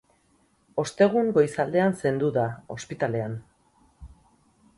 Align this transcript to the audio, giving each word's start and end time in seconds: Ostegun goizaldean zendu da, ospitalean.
Ostegun 0.83 1.29
goizaldean 1.35 1.99
zendu 1.99 2.31
da, 2.39 2.47
ospitalean. 2.77 3.37